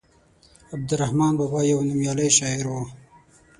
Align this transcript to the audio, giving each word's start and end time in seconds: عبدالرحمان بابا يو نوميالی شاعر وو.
عبدالرحمان 0.73 1.33
بابا 1.39 1.59
يو 1.71 1.77
نوميالی 1.87 2.27
شاعر 2.37 2.65
وو. 2.71 2.81